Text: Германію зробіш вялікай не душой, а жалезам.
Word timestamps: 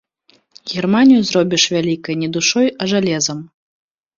Германію 0.75 1.21
зробіш 1.29 1.63
вялікай 1.75 2.15
не 2.25 2.29
душой, 2.39 2.67
а 2.81 2.91
жалезам. 2.95 3.39